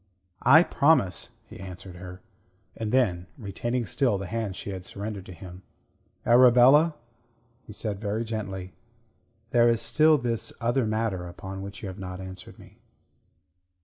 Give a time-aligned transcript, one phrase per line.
[0.41, 2.21] "I promise," he answered her.
[2.75, 5.61] And then, retaining still the hand she had surrendered to him
[6.25, 6.95] "Arabella,"
[7.67, 8.73] he said very gently,
[9.51, 12.79] "there is still this other matter upon which you have not answered me."